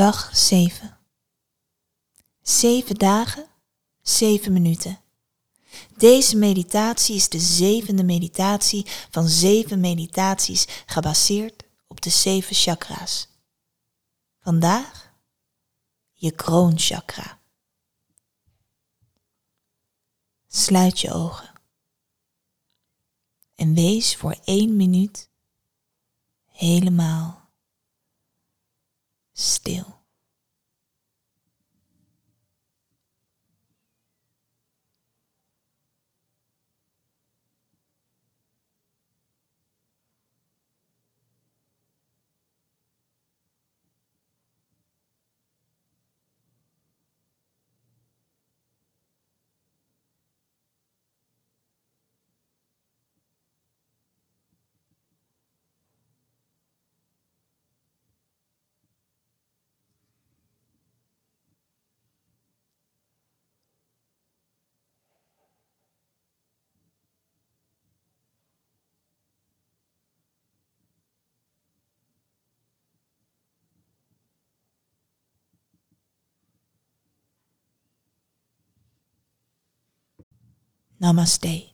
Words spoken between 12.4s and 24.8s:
chakra's. Vandaag je kroonchakra. Sluit je ogen en wees voor één